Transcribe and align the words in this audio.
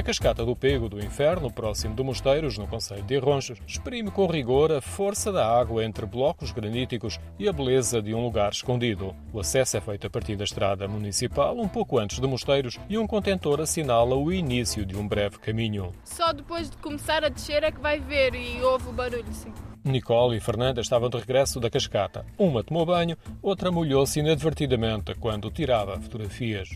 A 0.00 0.02
cascata 0.02 0.46
do 0.46 0.56
Pego 0.56 0.88
do 0.88 0.98
Inferno, 0.98 1.52
próximo 1.52 1.94
de 1.94 2.02
Mosteiros, 2.02 2.56
no 2.56 2.66
Conselho 2.66 3.02
de 3.02 3.18
Arronches, 3.18 3.58
exprime 3.66 4.10
com 4.10 4.26
rigor 4.26 4.72
a 4.72 4.80
força 4.80 5.30
da 5.30 5.46
água 5.46 5.84
entre 5.84 6.06
blocos 6.06 6.52
graníticos 6.52 7.20
e 7.38 7.46
a 7.46 7.52
beleza 7.52 8.00
de 8.00 8.14
um 8.14 8.24
lugar 8.24 8.50
escondido. 8.50 9.14
O 9.30 9.40
acesso 9.40 9.76
é 9.76 9.80
feito 9.82 10.06
a 10.06 10.10
partir 10.10 10.36
da 10.36 10.44
estrada 10.44 10.88
municipal, 10.88 11.54
um 11.54 11.68
pouco 11.68 11.98
antes 11.98 12.18
de 12.18 12.26
Mosteiros, 12.26 12.80
e 12.88 12.96
um 12.96 13.06
contentor 13.06 13.60
assinala 13.60 14.16
o 14.16 14.32
início 14.32 14.86
de 14.86 14.96
um 14.96 15.06
breve 15.06 15.38
caminho. 15.38 15.92
Só 16.02 16.32
depois 16.32 16.70
de 16.70 16.78
começar 16.78 17.22
a 17.22 17.28
descer 17.28 17.62
é 17.62 17.70
que 17.70 17.78
vai 17.78 18.00
ver 18.00 18.34
e 18.34 18.62
ouve 18.62 18.88
o 18.88 18.92
barulho, 18.92 19.30
sim. 19.34 19.52
Nicole 19.84 20.36
e 20.36 20.40
Fernanda 20.40 20.80
estavam 20.80 21.08
de 21.08 21.16
regresso 21.18 21.58
da 21.60 21.70
cascata. 21.70 22.24
Uma 22.38 22.62
tomou 22.62 22.84
banho, 22.84 23.16
outra 23.42 23.70
molhou-se 23.70 24.20
inadvertidamente 24.20 25.14
quando 25.14 25.50
tirava 25.50 26.00
fotografias. 26.00 26.68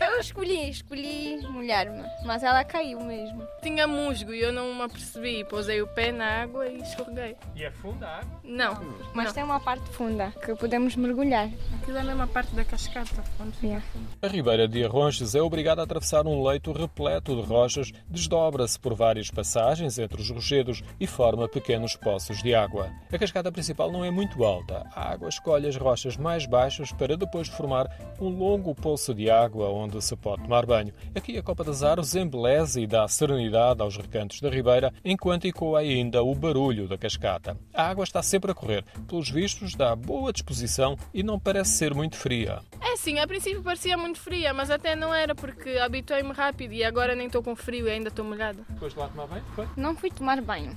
Eu 0.00 0.20
escolhi, 0.20 0.68
escolhi 0.70 1.38
molhar-me, 1.48 2.02
mas 2.24 2.42
ela 2.42 2.62
caiu 2.64 3.00
mesmo. 3.00 3.42
Tinha 3.62 3.86
musgo 3.86 4.34
e 4.34 4.40
eu 4.40 4.52
não 4.52 4.74
me 4.74 4.82
apercebi. 4.82 5.44
Pousei 5.44 5.80
o 5.80 5.86
pé 5.86 6.12
na 6.12 6.42
água 6.42 6.66
e 6.68 6.78
escorreguei. 6.82 7.36
E 7.56 7.64
é 7.64 7.70
funda 7.70 8.06
a 8.06 8.18
água? 8.18 8.40
Não, 8.44 8.74
Mas 9.14 9.26
não. 9.28 9.32
tem 9.34 9.44
uma 9.44 9.60
parte 9.60 9.88
funda 9.90 10.32
que 10.44 10.54
podemos 10.54 10.94
mergulhar. 10.96 11.48
Aquilo 11.80 11.96
é 11.96 12.00
a 12.00 12.04
mesma 12.04 12.26
parte 12.26 12.54
da 12.54 12.64
cascata. 12.64 13.22
Onde 13.40 13.50
Yeah. 13.60 13.84
A 14.22 14.26
Ribeira 14.26 14.66
de 14.66 14.82
Arronches 14.84 15.34
é 15.34 15.42
obrigada 15.42 15.82
a 15.82 15.84
atravessar 15.84 16.26
um 16.26 16.42
leito 16.46 16.72
repleto 16.72 17.36
de 17.36 17.42
rochas, 17.42 17.92
desdobra-se 18.08 18.78
por 18.80 18.94
várias 18.94 19.30
passagens 19.30 19.98
entre 19.98 20.20
os 20.20 20.30
rochedos 20.30 20.82
e 20.98 21.06
forma 21.06 21.46
pequenos 21.46 21.94
poços 21.94 22.42
de 22.42 22.49
água. 22.54 22.90
A 23.12 23.18
cascata 23.18 23.50
principal 23.50 23.90
não 23.90 24.04
é 24.04 24.10
muito 24.10 24.44
alta. 24.44 24.86
A 24.94 25.12
água 25.12 25.28
escolhe 25.28 25.66
as 25.66 25.76
rochas 25.76 26.16
mais 26.16 26.46
baixas 26.46 26.92
para 26.92 27.16
depois 27.16 27.48
formar 27.48 27.90
um 28.20 28.28
longo 28.28 28.74
poço 28.74 29.14
de 29.14 29.30
água 29.30 29.68
onde 29.68 30.00
se 30.02 30.16
pode 30.16 30.42
tomar 30.42 30.66
banho. 30.66 30.92
Aqui 31.14 31.36
a 31.36 31.42
Copa 31.42 31.64
das 31.64 31.82
Aros 31.82 32.14
embeleza 32.14 32.80
e 32.80 32.86
dá 32.86 33.06
serenidade 33.08 33.82
aos 33.82 33.96
recantos 33.96 34.40
da 34.40 34.48
Ribeira, 34.48 34.92
enquanto 35.04 35.46
ecoa 35.46 35.80
ainda 35.80 36.22
o 36.22 36.34
barulho 36.34 36.86
da 36.86 36.98
cascata. 36.98 37.56
A 37.74 37.88
água 37.88 38.04
está 38.04 38.22
sempre 38.22 38.52
a 38.52 38.54
correr. 38.54 38.84
Pelos 39.08 39.30
vistos, 39.30 39.74
dá 39.74 39.94
boa 39.94 40.32
disposição 40.32 40.96
e 41.12 41.22
não 41.22 41.38
parece 41.38 41.72
ser 41.72 41.94
muito 41.94 42.16
fria. 42.16 42.60
É 42.90 42.96
sim, 42.96 43.20
a 43.20 43.26
princípio 43.26 43.62
parecia 43.62 43.96
muito 43.96 44.18
fria, 44.18 44.52
mas 44.52 44.68
até 44.68 44.96
não 44.96 45.14
era 45.14 45.32
porque 45.32 45.78
habituei-me 45.78 46.32
rápido 46.32 46.72
e 46.72 46.82
agora 46.82 47.14
nem 47.14 47.28
estou 47.28 47.40
com 47.40 47.54
frio 47.54 47.86
e 47.86 47.90
ainda 47.90 48.08
estou 48.08 48.24
molhada. 48.24 48.64
Depois 48.68 48.92
de 48.92 48.98
lá 48.98 49.06
tomar 49.06 49.28
banho, 49.28 49.44
foi? 49.54 49.68
Não 49.76 49.94
fui 49.94 50.10
tomar 50.10 50.40
banho. 50.40 50.76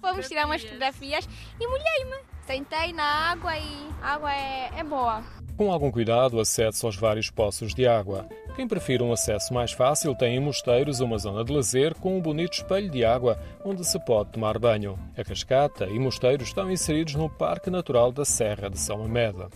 Fomos 0.00 0.28
tirar 0.28 0.46
umas 0.46 0.62
fotografias 0.62 1.28
e 1.58 1.66
molhei-me. 1.66 2.22
Sentei 2.46 2.92
na 2.92 3.02
água 3.02 3.58
e 3.58 3.88
a 4.00 4.14
água 4.14 4.32
é, 4.32 4.70
é 4.78 4.84
boa. 4.84 5.24
Com 5.56 5.72
algum 5.72 5.90
cuidado, 5.90 6.38
acede-se 6.38 6.86
aos 6.86 6.94
vários 6.94 7.28
poços 7.28 7.74
de 7.74 7.88
água. 7.88 8.28
Quem 8.54 8.68
prefira 8.68 9.02
um 9.02 9.12
acesso 9.12 9.52
mais 9.52 9.72
fácil 9.72 10.14
tem 10.14 10.36
em 10.36 10.40
Mosteiros 10.40 11.00
uma 11.00 11.18
zona 11.18 11.44
de 11.44 11.52
lazer 11.52 11.92
com 11.96 12.16
um 12.16 12.22
bonito 12.22 12.52
espelho 12.52 12.88
de 12.88 13.04
água 13.04 13.36
onde 13.64 13.84
se 13.84 13.98
pode 14.04 14.30
tomar 14.30 14.60
banho. 14.60 14.96
A 15.18 15.24
Cascata 15.24 15.86
e 15.86 15.98
Mosteiros 15.98 16.48
estão 16.48 16.70
inseridos 16.70 17.16
no 17.16 17.28
Parque 17.28 17.68
Natural 17.68 18.12
da 18.12 18.24
Serra 18.24 18.70
de 18.70 18.78
São 18.78 19.04
Ameda. 19.04 19.50